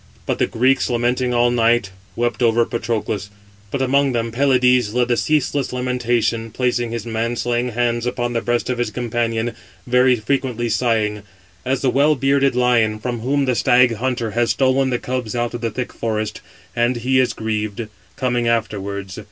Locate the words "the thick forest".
15.61-16.41